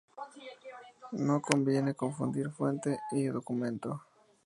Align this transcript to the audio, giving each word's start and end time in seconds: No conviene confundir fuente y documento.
No 1.11 1.43
conviene 1.43 1.93
confundir 1.93 2.49
fuente 2.49 2.97
y 3.11 3.25
documento. 3.25 4.01